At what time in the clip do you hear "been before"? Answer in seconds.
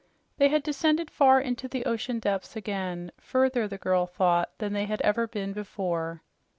5.27-6.23